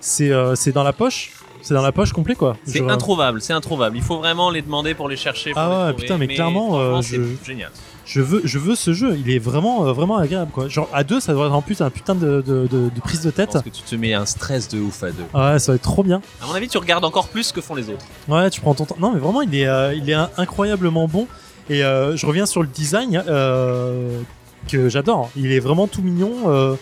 c'est 0.00 0.72
dans 0.72 0.82
la 0.82 0.92
poche. 0.94 1.32
C'est 1.62 1.74
dans 1.74 1.82
la 1.82 1.92
poche 1.92 2.12
complet 2.12 2.34
quoi. 2.34 2.56
C'est 2.64 2.78
Je- 2.78 2.84
introuvable, 2.84 3.40
c'est 3.40 3.52
introuvable. 3.52 3.96
Il 3.96 4.02
faut 4.02 4.18
vraiment 4.18 4.50
les 4.50 4.62
demander 4.62 4.94
pour 4.94 5.08
les 5.08 5.16
chercher. 5.16 5.50
pour 5.52 5.60
Ah 5.60 5.68
les 5.68 5.74
ouais, 5.74 5.88
trouver. 5.92 6.02
putain, 6.02 6.18
mais 6.18 6.28
clairement, 6.28 6.78
euh, 6.80 7.00
je- 7.02 7.16
c'est 7.40 7.46
génial. 7.46 7.70
Je 8.06 8.20
veux, 8.20 8.40
je 8.44 8.58
veux 8.58 8.74
ce 8.74 8.92
jeu. 8.92 9.16
Il 9.24 9.30
est 9.30 9.38
vraiment, 9.38 9.86
euh, 9.86 9.92
vraiment 9.92 10.16
agréable, 10.16 10.50
quoi. 10.52 10.66
Genre 10.68 10.88
à 10.92 11.04
deux, 11.04 11.20
ça 11.20 11.32
doit 11.32 11.46
être 11.46 11.54
en 11.54 11.62
plus 11.62 11.80
un 11.80 11.90
putain 11.90 12.14
de, 12.16 12.40
de, 12.44 12.66
de- 12.66 12.88
de 12.88 13.00
prise 13.00 13.20
de 13.20 13.30
tête. 13.30 13.52
pense 13.52 13.62
que 13.62 13.68
tu 13.68 13.82
te 13.82 13.94
mets 13.94 14.14
un 14.14 14.26
stress 14.26 14.68
de 14.68 14.80
ouf 14.80 15.02
à 15.04 15.10
deux. 15.12 15.22
Ouais, 15.34 15.58
ça 15.60 15.72
va 15.72 15.76
être 15.76 15.82
trop 15.82 16.02
bien. 16.02 16.20
À 16.42 16.46
mon 16.46 16.54
avis, 16.54 16.66
tu 16.66 16.78
regardes 16.78 17.04
encore 17.04 17.28
plus 17.28 17.44
ce 17.44 17.52
que 17.52 17.60
font 17.60 17.74
les 17.76 17.88
autres. 17.88 18.04
Ouais, 18.26 18.50
tu 18.50 18.60
prends 18.60 18.74
ton 18.74 18.84
temps. 18.86 18.96
Non, 18.98 19.12
mais 19.12 19.20
vraiment, 19.20 19.42
il 19.42 19.54
est, 19.54 19.66
euh, 19.68 19.94
il 19.94 20.08
est 20.10 20.14
in- 20.14 20.30
incroyablement 20.38 21.06
bon. 21.06 21.28
Et 21.68 21.84
euh, 21.84 22.16
je 22.16 22.26
reviens 22.26 22.46
sur 22.46 22.62
le 22.62 22.68
design 22.68 23.22
euh, 23.28 24.20
que 24.68 24.88
j'adore. 24.88 25.30
Il 25.36 25.52
est 25.52 25.60
vraiment 25.60 25.86
tout 25.86 26.02
mignon. 26.02 26.32
euh, 26.46 26.74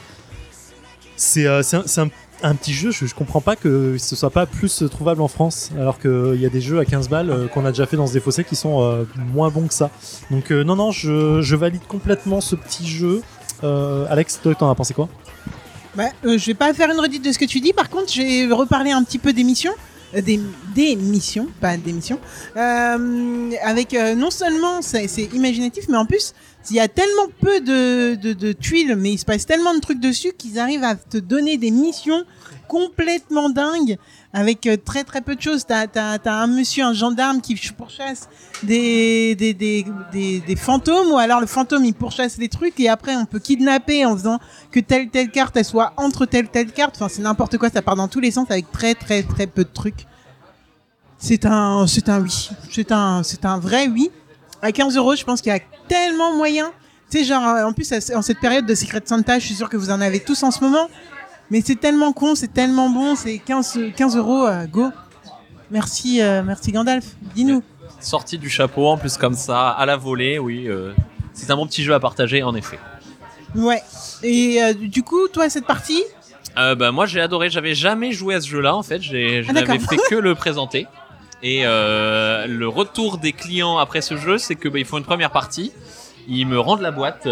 c'est, 1.17 1.47
euh, 1.47 1.63
c'est 1.63 1.77
un, 1.77 1.83
c'est 1.87 2.01
un- 2.01 2.11
un 2.43 2.55
petit 2.55 2.73
jeu. 2.73 2.91
Je, 2.91 3.13
comprends 3.15 3.41
pas 3.41 3.57
que 3.57 3.97
ce 3.99 4.17
soit 4.17 4.31
pas 4.31 4.47
plus 4.47 4.85
trouvable 4.91 5.23
en 5.23 5.29
France, 5.29 5.71
alors 5.77 5.99
qu'il 5.99 6.41
y 6.41 6.47
a 6.47 6.49
des 6.49 6.61
jeux 6.61 6.79
à 6.79 6.85
15 6.85 7.09
balles 7.09 7.31
euh, 7.31 7.49
qu'on 7.49 7.65
a 7.65 7.71
déjà 7.71 7.87
fait 7.87 7.97
dans 7.97 8.07
ce 8.07 8.13
défaussé 8.13 8.45
qui 8.45 8.57
sont 8.57 8.83
euh, 8.83 9.05
moins 9.33 9.51
bons 9.51 9.67
que 9.67 9.75
ça. 9.75 9.91
Donc 10.31 10.51
euh, 10.51 10.65
non, 10.65 10.77
non, 10.77 10.91
je, 10.91 11.55
valide 11.57 11.83
complètement 11.89 12.41
ce 12.41 12.55
petit 12.57 12.87
jeu. 12.87 13.23
Euh, 13.65 14.07
Alex, 14.09 14.41
toi, 14.43 14.55
t'en 14.55 14.71
as 14.71 14.75
pensé 14.75 14.95
quoi? 14.95 15.09
Bah, 15.97 16.05
euh, 16.25 16.39
je 16.39 16.47
vais 16.47 16.55
pas 16.55 16.73
faire 16.75 16.91
une 16.91 17.01
redite 17.01 17.25
de 17.25 17.33
ce 17.33 17.39
que 17.39 17.45
tu 17.45 17.61
dis. 17.61 17.73
Par 17.73 17.91
contre, 17.91 18.13
j'ai 18.13 18.47
reparlé 18.53 18.93
un 18.93 19.03
petit 19.03 19.19
peu. 19.19 19.33
Euh, 20.15 20.23
des, 20.23 20.41
des 20.75 20.97
missions, 20.97 21.49
pas 21.61 21.77
d'émissions. 21.77 22.19
Euh, 22.57 23.51
avec 23.63 23.95
euh, 23.95 24.15
non 24.15 24.31
seulement 24.31 24.81
c'est 24.81 25.07
imaginatif, 25.35 25.85
mais 25.89 25.97
en 25.97 26.07
plus 26.07 26.35
il 26.71 26.77
y 26.77 26.81
a 26.81 26.89
tellement 26.89 27.29
peu 27.41 27.61
de, 27.61 28.53
tuiles, 28.53 28.97
mais 28.97 29.13
il 29.13 29.19
se 29.19 29.25
passe 29.25 29.47
tellement 29.47 29.75
de 29.75 29.81
trucs 29.81 30.01
dessus 30.01 30.33
qu'ils 30.37 30.59
arrivent 30.59 30.85
à 30.85 30.95
te 30.95 31.19
donner 31.19 31.57
des 31.57 31.71
missions 31.71 32.25
complètement 32.67 33.49
dingues 33.49 33.97
avec 34.35 34.67
euh, 34.67 34.77
très 34.77 35.03
très 35.05 35.23
peu 35.23 35.35
de 35.35 35.41
choses. 35.41 35.65
T'as 35.67 35.87
as, 35.95 36.31
un 36.31 36.47
monsieur, 36.47 36.85
un 36.85 36.93
gendarme 36.93 37.41
qui 37.41 37.55
pourchasse 37.77 38.29
des, 38.63 39.37
fantômes, 40.57 41.13
ou 41.13 41.19
alors 41.19 41.41
le 41.41 41.47
fantôme 41.47 41.85
il 41.87 41.95
pourchasse 41.95 42.39
des 42.39 42.49
trucs 42.49 42.79
et 42.79 42.89
après 42.89 43.17
on 43.17 43.25
peut 43.25 43.39
kidnapper 43.39 44.05
en 44.05 44.15
faisant 44.17 44.39
que 44.71 44.81
telle 44.81 45.09
telle 45.09 45.31
carte 45.31 45.63
soit 45.63 45.95
entre 45.97 46.27
telle 46.27 46.49
telle 46.49 46.73
carte. 46.73 46.97
Enfin 46.97 47.09
c'est 47.09 47.23
n'importe 47.23 47.57
quoi, 47.57 47.71
ça 47.71 47.81
part 47.81 47.97
dans 47.97 48.09
tous 48.09 48.21
les 48.21 48.31
sens 48.31 48.51
avec 48.51 48.71
très 48.71 48.95
très 48.95 49.23
très 49.23 49.47
peu 49.47 49.65
de 49.65 49.71
trucs. 49.73 50.07
C'est 51.17 51.47
un 51.47 51.87
un 52.07 52.21
oui, 52.21 52.51
c'est 52.71 52.93
un 52.93 53.23
c'est 53.23 53.45
un 53.47 53.59
vrai 53.59 53.89
oui. 53.89 54.11
À 54.63 54.73
15 54.73 54.97
euros, 54.97 55.15
je 55.17 55.25
pense 55.25 55.41
qu'il 55.41 55.53
y 55.53 55.57
a 55.57 55.61
tellement 55.89 56.35
moyen. 56.37 56.71
Tu 57.11 57.19
sais, 57.19 57.25
genre, 57.25 57.43
en 57.43 57.73
plus, 57.73 57.91
en 58.15 58.23
cette 58.23 58.41
période 58.41 58.67
de 58.67 58.75
Secret 58.75 59.03
Santa, 59.05 59.39
je 59.39 59.47
suis 59.47 59.55
sûr 59.55 59.69
que 59.69 59.77
vous 59.77 59.91
en 59.91 60.01
avez 60.01 60.21
tous 60.21 60.43
en 60.43 60.51
ce 60.51 60.61
moment. 60.63 60.89
Mais 61.51 61.63
c'est 61.65 61.77
tellement 61.77 62.13
con, 62.13 62.35
c'est 62.35 62.53
tellement 62.53 62.91
bon, 62.91 63.17
c'est 63.17 63.39
15, 63.39 63.79
15 63.97 64.17
euros, 64.17 64.47
euh, 64.47 64.67
go. 64.67 64.89
Merci, 65.71 66.21
euh, 66.21 66.43
merci 66.45 66.73
Gandalf. 66.73 67.07
Dis-nous. 67.35 67.63
Sorti 68.01 68.37
du 68.39 68.51
chapeau, 68.51 68.87
en 68.89 68.99
plus 68.99 69.17
comme 69.17 69.35
ça, 69.35 69.71
à 69.71 69.87
la 69.87 69.97
volée, 69.97 70.39
oui. 70.39 70.67
euh, 70.69 70.93
c'est 71.33 71.51
un 71.51 71.57
bon 71.57 71.67
petit 71.67 71.83
jeu 71.83 71.95
à 71.95 72.01
partager, 72.01 72.43
en 72.43 72.55
effet. 72.55 72.79
Ouais. 73.55 73.83
Et 74.23 74.63
euh, 74.63 74.75
du 74.75 75.03
coup, 75.03 75.27
toi, 75.29 75.49
cette 75.49 75.67
partie, 75.67 76.03
Euh, 76.59 76.75
bah, 76.75 76.91
moi, 76.93 77.07
j'ai 77.07 77.21
adoré. 77.21 77.49
J'avais 77.51 77.75
jamais 77.75 78.13
joué 78.13 78.35
à 78.35 78.41
ce 78.41 78.49
jeu-là, 78.49 78.75
en 78.75 78.83
fait. 78.83 79.01
Je 79.01 79.45
Ah, 79.49 79.53
n'avais 79.53 79.79
fait 79.79 79.97
que 80.11 80.17
le 80.17 80.35
présenter. 80.35 80.87
Et 81.43 81.61
euh, 81.65 82.47
le 82.47 82.69
retour 82.69 83.19
des 83.19 83.33
clients 83.33 83.79
après 83.79 84.01
ce 84.01 84.17
jeu, 84.17 84.39
c'est 84.39 84.55
que 84.57 84.69
bah, 84.69 84.79
ils 84.79 84.85
font 84.85 84.99
une 84.99 85.05
première 85.05 85.31
partie. 85.31 85.73
Ils 86.31 86.47
me 86.47 86.61
rendent 86.61 86.83
la 86.83 86.91
boîte, 86.91 87.27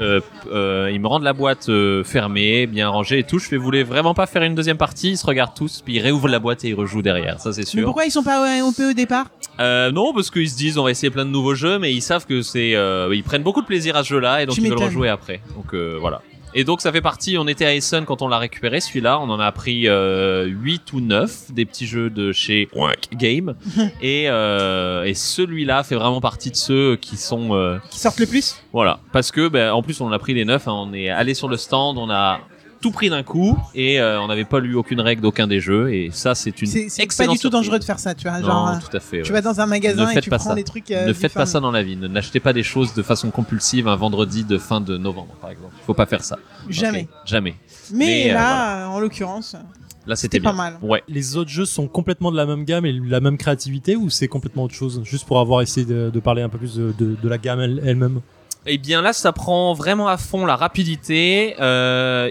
euh, 0.00 0.20
euh, 0.50 0.90
ils 0.92 1.00
me 1.00 1.06
rendent 1.06 1.22
la 1.22 1.32
boîte 1.32 1.70
fermée, 2.02 2.66
bien 2.66 2.88
rangée 2.88 3.20
et 3.20 3.22
tout. 3.22 3.38
Je 3.38 3.46
fais, 3.46 3.56
vous 3.56 3.62
voulez 3.62 3.84
vraiment 3.84 4.14
pas 4.14 4.26
faire 4.26 4.42
une 4.42 4.56
deuxième 4.56 4.78
partie? 4.78 5.10
Ils 5.10 5.16
se 5.16 5.24
regardent 5.24 5.54
tous, 5.54 5.80
puis 5.84 5.94
ils 5.94 6.00
réouvrent 6.00 6.26
la 6.26 6.40
boîte 6.40 6.64
et 6.64 6.70
ils 6.70 6.74
rejouent 6.74 7.02
derrière. 7.02 7.38
Ça, 7.38 7.52
c'est 7.52 7.60
mais 7.60 7.66
sûr. 7.66 7.84
pourquoi 7.84 8.04
ils 8.04 8.10
sont 8.10 8.24
pas 8.24 8.60
au 8.64 8.68
OP 8.68 8.80
au 8.80 8.92
départ? 8.94 9.26
Non, 9.60 10.12
parce 10.12 10.28
qu'ils 10.32 10.50
se 10.50 10.56
disent 10.56 10.76
on 10.76 10.82
va 10.84 10.90
essayer 10.90 11.10
plein 11.10 11.24
de 11.24 11.30
nouveaux 11.30 11.54
jeux, 11.54 11.78
mais 11.78 11.92
ils 11.92 12.02
savent 12.02 12.26
que 12.26 12.42
c'est, 12.42 12.70
ils 13.12 13.22
prennent 13.22 13.44
beaucoup 13.44 13.62
de 13.62 13.66
plaisir 13.66 13.96
à 13.96 14.02
ce 14.02 14.08
jeu-là 14.08 14.42
et 14.42 14.46
donc 14.46 14.56
Tu 14.56 14.62
ils 14.62 14.70
veulent 14.70 14.82
rejouer 14.82 15.08
après. 15.08 15.40
Donc 15.54 15.72
voilà. 16.00 16.20
Et 16.54 16.64
donc 16.64 16.80
ça 16.80 16.92
fait 16.92 17.00
partie. 17.00 17.38
On 17.38 17.46
était 17.46 17.64
à 17.64 17.74
Essen 17.74 18.04
quand 18.04 18.22
on 18.22 18.28
l'a 18.28 18.38
récupéré 18.38 18.80
celui-là. 18.80 19.18
On 19.20 19.30
en 19.30 19.40
a 19.40 19.50
pris 19.52 19.88
euh, 19.88 20.44
8 20.46 20.92
ou 20.92 21.00
9 21.00 21.52
des 21.52 21.64
petits 21.64 21.86
jeux 21.86 22.10
de 22.10 22.32
chez 22.32 22.68
Wank 22.74 23.08
Game 23.14 23.54
et, 24.02 24.26
euh, 24.28 25.04
et 25.04 25.14
celui-là 25.14 25.82
fait 25.82 25.94
vraiment 25.94 26.20
partie 26.20 26.50
de 26.50 26.56
ceux 26.56 26.96
qui 26.96 27.16
sont 27.16 27.54
euh, 27.54 27.78
Qui 27.90 27.98
sortent 27.98 28.20
le 28.20 28.26
plus? 28.26 28.56
Voilà 28.72 29.00
parce 29.12 29.30
que 29.30 29.48
ben, 29.48 29.72
en 29.72 29.82
plus 29.82 30.00
on 30.00 30.10
a 30.12 30.18
pris 30.18 30.34
les 30.34 30.44
9 30.44 30.68
hein. 30.68 30.72
on 30.72 30.92
est 30.92 31.08
allé 31.08 31.34
sur 31.34 31.48
le 31.48 31.56
stand, 31.56 31.98
on 31.98 32.10
a 32.10 32.40
tout 32.82 32.90
pris 32.90 33.08
d'un 33.08 33.22
coup 33.22 33.56
et 33.74 33.98
euh, 34.00 34.20
on 34.20 34.26
n'avait 34.26 34.44
pas 34.44 34.60
lu 34.60 34.74
aucune 34.74 35.00
règle 35.00 35.22
d'aucun 35.22 35.46
des 35.46 35.60
jeux 35.60 35.94
et 35.94 36.10
ça 36.12 36.34
c'est 36.34 36.60
une 36.60 36.66
C'est 36.66 36.88
c'est 36.90 37.06
pas 37.16 37.26
du 37.32 37.38
tout 37.38 37.48
dangereux 37.48 37.78
de 37.78 37.84
faire 37.84 37.98
ça, 37.98 38.14
tu 38.14 38.28
vois. 38.28 38.38
Non, 38.40 38.46
Genre, 38.46 38.78
tout 38.90 38.94
à 38.94 39.00
fait. 39.00 39.22
tu 39.22 39.32
ouais. 39.32 39.40
vas 39.40 39.52
dans 39.52 39.60
un 39.60 39.66
magasin 39.66 40.10
et 40.10 40.20
tu 40.20 40.28
pas 40.28 40.36
prends 40.36 40.50
ça. 40.50 40.54
des 40.54 40.64
trucs. 40.64 40.90
euh, 40.90 41.06
ne 41.06 41.12
faites 41.14 41.32
pas 41.32 41.46
ça 41.46 41.60
dans 41.60 41.70
la 41.70 41.82
vie. 41.82 41.96
Ne 41.96 42.08
n'achetez 42.08 42.40
pas 42.40 42.52
des 42.52 42.62
choses 42.62 42.92
de 42.92 43.02
façon 43.02 43.30
compulsive 43.30 43.88
un 43.88 43.96
vendredi 43.96 44.44
de 44.44 44.58
fin 44.58 44.80
de 44.82 44.98
novembre, 44.98 45.34
par 45.40 45.48
exemple. 45.50 45.72
Faut 45.86 45.94
pas 45.94 46.04
faire 46.06 46.22
ça. 46.22 46.38
Jamais. 46.68 47.08
Jamais. 47.24 47.54
Mais, 47.92 47.98
Mais, 48.26 48.30
euh, 48.30 48.34
là, 48.34 48.88
en 48.90 49.00
l'occurrence, 49.00 49.56
Là, 50.04 50.16
c'était 50.16 50.38
c'était 50.38 50.40
pas 50.44 50.52
bien. 50.52 50.56
mal. 50.64 50.78
Ouais. 50.82 51.02
Les 51.06 51.36
autres 51.36 51.50
jeux 51.50 51.64
sont 51.64 51.86
complètement 51.86 52.32
de 52.32 52.36
la 52.36 52.44
même 52.44 52.64
gamme 52.64 52.84
et 52.84 52.92
de 52.92 53.08
la 53.08 53.20
même 53.20 53.38
créativité 53.38 53.94
ou 53.94 54.10
c'est 54.10 54.26
complètement 54.26 54.64
autre 54.64 54.74
chose? 54.74 55.00
Juste 55.04 55.26
pour 55.28 55.38
avoir 55.38 55.62
essayé 55.62 55.86
de, 55.86 56.10
de 56.12 56.18
parler 56.20 56.42
un 56.42 56.48
peu 56.48 56.58
plus 56.58 56.74
de, 56.74 56.92
de- 56.98 57.14
de 57.22 57.28
la 57.28 57.38
gamme 57.38 57.60
elle- 57.60 57.80
elle-même. 57.84 58.20
Eh 58.64 58.78
bien 58.78 59.02
là, 59.02 59.12
ça 59.12 59.32
prend 59.32 59.74
vraiment 59.74 60.06
à 60.06 60.16
fond 60.16 60.46
la 60.46 60.54
rapidité. 60.54 61.56
Euh, 61.60 62.30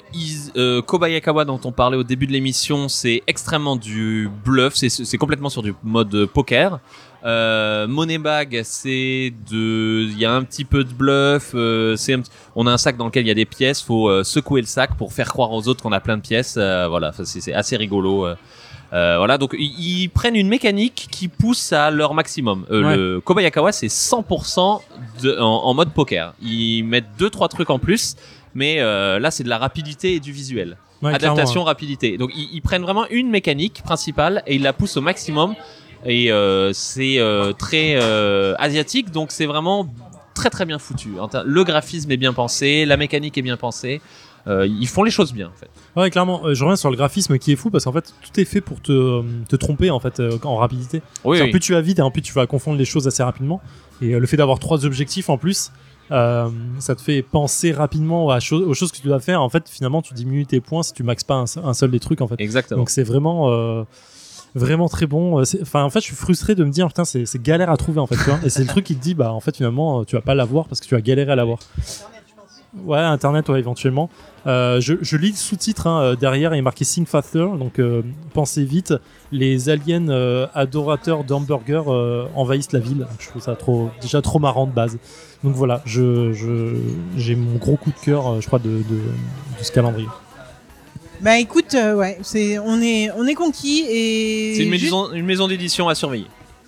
euh, 0.55 0.81
Kobayakawa, 0.81 1.43
dont 1.43 1.59
on 1.65 1.73
parlait 1.73 1.97
au 1.97 2.03
début 2.03 2.25
de 2.25 2.31
l'émission, 2.31 2.87
c'est 2.87 3.21
extrêmement 3.27 3.75
du 3.75 4.29
bluff. 4.45 4.75
C'est 4.75 5.17
complètement 5.17 5.49
sur 5.49 5.61
du 5.61 5.73
mode 5.83 6.25
poker. 6.27 6.79
Euh, 7.25 7.85
Moneybag, 7.85 8.61
c'est 8.63 9.33
de, 9.51 10.07
il 10.09 10.17
y 10.17 10.25
a 10.25 10.31
un 10.31 10.43
petit 10.43 10.63
peu 10.63 10.85
de 10.85 10.93
bluff. 10.93 11.51
euh, 11.53 11.97
c'est, 11.97 12.15
on 12.55 12.65
a 12.65 12.71
un 12.71 12.77
sac 12.77 12.95
dans 12.95 13.07
lequel 13.07 13.25
il 13.25 13.27
y 13.27 13.31
a 13.31 13.35
des 13.35 13.45
pièces. 13.45 13.81
Faut 13.81 14.23
secouer 14.23 14.61
le 14.61 14.67
sac 14.67 14.95
pour 14.95 15.11
faire 15.11 15.27
croire 15.27 15.51
aux 15.51 15.67
autres 15.67 15.83
qu'on 15.83 15.91
a 15.91 15.99
plein 15.99 16.15
de 16.15 16.21
pièces. 16.21 16.55
Voilà, 16.55 17.11
c'est 17.25 17.53
assez 17.53 17.75
rigolo. 17.75 18.25
Euh. 18.93 19.17
Voilà, 19.17 19.37
donc 19.37 19.55
ils, 19.57 20.09
prennent 20.09 20.35
une 20.35 20.47
mécanique 20.47 21.07
qui 21.11 21.27
pousse 21.27 21.71
à 21.73 21.91
leur 21.91 22.13
maximum. 22.13 22.65
Euh, 22.71 22.81
Ouais. 22.81 22.97
Le 22.97 23.21
Kobayakawa, 23.21 23.71
c'est 23.71 23.87
100% 23.87 24.81
de, 25.21 25.37
en, 25.39 25.45
en 25.45 25.73
mode 25.73 25.91
poker. 25.93 26.33
Ils 26.41 26.83
mettent 26.83 27.15
deux 27.17 27.29
trois 27.29 27.47
trucs 27.47 27.69
en 27.69 27.79
plus, 27.79 28.15
mais 28.55 28.79
euh, 28.79 29.19
là 29.19 29.31
c'est 29.31 29.43
de 29.43 29.49
la 29.49 29.57
rapidité 29.57 30.15
et 30.15 30.19
du 30.19 30.31
visuel. 30.31 30.77
Ouais, 31.01 31.13
Adaptation, 31.13 31.63
rapidité. 31.63 32.17
Donc 32.17 32.31
ils, 32.35 32.49
ils 32.53 32.61
prennent 32.61 32.81
vraiment 32.81 33.07
une 33.09 33.29
mécanique 33.29 33.81
principale 33.83 34.43
et 34.45 34.55
ils 34.55 34.61
la 34.61 34.73
poussent 34.73 34.97
au 34.97 35.01
maximum. 35.01 35.55
Et 36.05 36.31
c'est 36.73 37.19
très 37.57 37.95
asiatique, 38.57 39.11
donc 39.11 39.31
c'est 39.31 39.45
vraiment 39.45 39.87
très 40.33 40.49
très 40.49 40.65
bien 40.65 40.79
foutu. 40.79 41.09
Le 41.45 41.63
graphisme 41.63 42.11
est 42.11 42.17
bien 42.17 42.33
pensé, 42.33 42.85
la 42.85 42.97
mécanique 42.97 43.37
est 43.37 43.41
bien 43.41 43.57
pensée. 43.57 44.01
Euh, 44.47 44.65
ils 44.65 44.87
font 44.87 45.03
les 45.03 45.11
choses 45.11 45.33
bien 45.33 45.47
en 45.49 45.59
fait. 45.59 45.69
Ouais, 45.99 46.09
clairement. 46.09 46.41
Euh, 46.45 46.53
je 46.55 46.63
reviens 46.63 46.75
sur 46.75 46.89
le 46.89 46.97
graphisme 46.97 47.37
qui 47.37 47.51
est 47.51 47.55
fou 47.55 47.69
parce 47.69 47.83
qu'en 47.85 47.91
fait, 47.91 48.13
tout 48.21 48.39
est 48.39 48.45
fait 48.45 48.61
pour 48.61 48.81
te, 48.81 48.91
euh, 48.91 49.21
te 49.47 49.55
tromper 49.55 49.91
en 49.91 49.99
fait 49.99 50.19
euh, 50.19 50.37
en 50.43 50.55
rapidité. 50.55 51.01
Oui, 51.23 51.37
oui. 51.45 51.51
Plus 51.51 51.59
tu 51.59 51.73
vas 51.73 51.81
vite 51.81 51.99
et 51.99 52.01
en 52.01 52.11
plus 52.11 52.21
tu 52.21 52.33
vas 52.33 52.47
confondre 52.47 52.77
les 52.77 52.85
choses 52.85 53.07
assez 53.07 53.21
rapidement. 53.23 53.61
Et 54.01 54.13
euh, 54.15 54.19
le 54.19 54.25
fait 54.27 54.37
d'avoir 54.37 54.57
trois 54.59 54.83
objectifs 54.85 55.29
en 55.29 55.37
plus, 55.37 55.71
euh, 56.11 56.49
ça 56.79 56.95
te 56.95 57.01
fait 57.01 57.21
penser 57.21 57.71
rapidement 57.71 58.29
à 58.31 58.39
cho- 58.39 58.65
aux 58.67 58.73
choses 58.73 58.91
que 58.91 58.97
tu 58.97 59.07
dois 59.07 59.19
faire. 59.19 59.41
En 59.41 59.49
fait, 59.49 59.69
finalement, 59.69 60.01
tu 60.01 60.13
diminues 60.13 60.45
tes 60.47 60.59
points 60.59 60.81
si 60.83 60.93
tu 60.93 61.03
maxes 61.03 61.23
pas 61.23 61.35
un, 61.35 61.45
se- 61.45 61.59
un 61.59 61.73
seul 61.73 61.91
des 61.91 61.99
trucs 61.99 62.21
en 62.21 62.27
fait. 62.27 62.35
Exactement. 62.39 62.79
Donc 62.79 62.89
c'est 62.89 63.03
vraiment 63.03 63.51
euh, 63.51 63.83
vraiment 64.55 64.89
très 64.89 65.05
bon. 65.05 65.45
C'est- 65.45 65.61
Enfin, 65.61 65.83
en 65.83 65.89
fait, 65.89 65.99
je 65.99 66.05
suis 66.05 66.15
frustré 66.15 66.55
de 66.55 66.63
me 66.63 66.71
dire 66.71 66.87
putain, 66.87 67.05
c'est 67.05 67.41
galère 67.41 67.69
à 67.69 67.77
trouver 67.77 67.99
en 67.99 68.07
fait. 68.07 68.15
Tu 68.17 68.23
vois 68.23 68.39
et 68.43 68.49
c'est 68.49 68.61
le 68.63 68.67
truc 68.67 68.85
qui 68.85 68.95
te 68.95 69.01
dit 69.01 69.13
bah 69.13 69.31
en 69.31 69.39
fait 69.39 69.55
finalement 69.55 70.03
tu 70.03 70.15
vas 70.15 70.21
pas 70.21 70.33
l'avoir 70.35 70.65
parce 70.67 70.81
que 70.81 70.87
tu 70.87 70.95
as 70.95 71.01
galéré 71.01 71.31
à 71.31 71.35
l'avoir. 71.35 71.59
Ouais, 72.85 72.99
internet, 72.99 73.49
ouais, 73.49 73.59
éventuellement. 73.59 74.09
Euh, 74.47 74.79
je, 74.79 74.93
je 75.01 75.17
lis 75.17 75.31
le 75.31 75.35
sous-titre 75.35 75.87
hein, 75.87 76.01
euh, 76.01 76.15
derrière, 76.15 76.55
il 76.55 76.59
est 76.59 76.61
marqué 76.61 76.85
Think 76.85 77.07
Faster, 77.07 77.45
donc 77.59 77.79
euh, 77.79 78.01
pensez 78.33 78.63
vite. 78.63 78.93
Les 79.33 79.67
aliens 79.69 80.07
euh, 80.07 80.47
adorateurs 80.53 81.23
d'hamburgers 81.25 81.83
euh, 81.87 82.25
envahissent 82.33 82.71
la 82.71 82.79
ville. 82.79 83.07
Je 83.19 83.27
trouve 83.27 83.41
ça 83.41 83.55
trop, 83.55 83.89
déjà 84.01 84.21
trop 84.21 84.39
marrant 84.39 84.67
de 84.67 84.71
base. 84.71 84.97
Donc 85.43 85.53
voilà, 85.55 85.81
je, 85.85 86.31
je, 86.31 86.75
j'ai 87.17 87.35
mon 87.35 87.57
gros 87.57 87.75
coup 87.75 87.91
de 87.91 88.05
cœur, 88.05 88.39
je 88.39 88.47
crois, 88.47 88.59
de, 88.59 88.69
de, 88.69 88.79
de 88.79 89.63
ce 89.63 89.71
calendrier. 89.71 90.07
Bah 91.19 91.37
écoute, 91.37 91.75
euh, 91.75 91.93
ouais, 91.95 92.17
c'est 92.23 92.57
on 92.57 92.81
est 92.81 93.11
on 93.11 93.27
est 93.27 93.35
conquis 93.35 93.85
et 93.89 94.53
C'est 94.55 94.63
une 94.63 94.71
juste- 94.71 94.83
maison, 94.85 95.11
une 95.11 95.25
maison 95.25 95.47
d'édition 95.47 95.87
à 95.87 95.93
surveiller. 95.93 96.25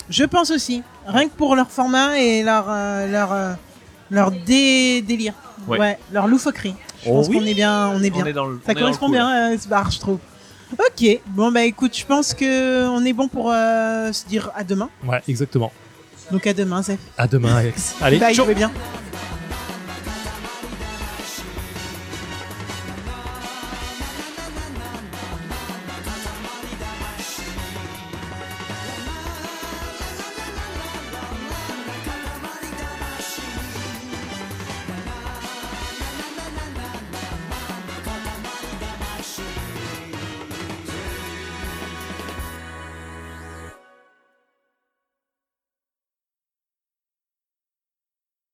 je 0.10 0.24
pense 0.26 0.52
aussi, 0.52 0.84
rien 1.08 1.28
que 1.28 1.34
pour 1.36 1.56
leur 1.56 1.72
format 1.72 2.20
et 2.20 2.44
leur 2.44 2.66
euh, 2.70 3.08
leur 3.12 3.32
euh, 3.34 3.54
leur 4.12 4.30
dé- 4.32 5.02
délire, 5.02 5.34
Ouais. 5.68 5.98
leur 6.12 6.28
loufoquerie. 6.28 6.76
Je 7.04 7.10
Oh 7.10 7.14
pense 7.16 7.28
oui. 7.30 7.38
qu'on 7.40 7.46
est 7.46 7.54
bien, 7.54 7.90
on 7.90 8.02
est 8.02 8.10
bien. 8.10 8.24
On 8.24 8.28
est 8.28 8.34
dans 8.34 8.46
le, 8.46 8.60
on 8.62 8.66
Ça 8.66 8.72
est 8.72 8.76
dans 8.76 8.80
le 8.80 8.86
correspond 8.86 9.10
bien, 9.10 9.52
euh, 9.54 9.58
ce 9.58 9.68
bar, 9.68 9.92
je 9.92 10.00
trouve. 10.00 10.20
Ok, 10.74 11.20
bon 11.28 11.52
bah 11.52 11.64
écoute, 11.64 11.96
je 11.96 12.06
pense 12.06 12.34
que 12.34 12.88
on 12.88 13.06
est 13.06 13.14
bon 13.14 13.28
pour 13.28 13.52
euh, 13.52 14.12
se 14.12 14.26
dire 14.26 14.50
à 14.56 14.64
demain. 14.64 14.90
Ouais, 15.06 15.22
exactement. 15.28 15.72
Donc 16.32 16.48
à 16.48 16.54
demain, 16.54 16.82
Zef. 16.82 17.00
À 17.18 17.28
demain, 17.28 17.56
Alex. 17.58 17.96
Allez, 18.02 18.18
Bye, 18.18 18.34
ciao 18.34 18.46
je 18.46 18.50
vais 18.50 18.56
bien. 18.56 18.72